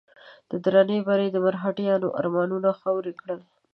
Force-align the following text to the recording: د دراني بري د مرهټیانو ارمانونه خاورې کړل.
د 0.51 0.51
دراني 0.65 0.99
بري 1.07 1.27
د 1.31 1.37
مرهټیانو 1.45 2.07
ارمانونه 2.19 2.69
خاورې 2.79 3.13
کړل. 3.21 3.39